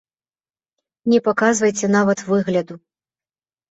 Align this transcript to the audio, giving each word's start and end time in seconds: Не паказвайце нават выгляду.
Не 1.13 1.19
паказвайце 1.29 1.85
нават 1.99 2.19
выгляду. 2.33 2.83